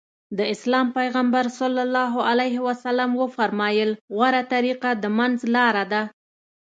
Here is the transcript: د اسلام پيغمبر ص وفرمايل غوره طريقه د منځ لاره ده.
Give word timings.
د 0.37 0.39
اسلام 0.53 0.87
پيغمبر 0.97 1.45
ص 1.57 1.59
وفرمايل 3.21 3.89
غوره 4.15 4.43
طريقه 4.53 4.89
د 5.03 5.05
منځ 5.17 5.37
لاره 5.55 5.83
ده. 5.91 6.01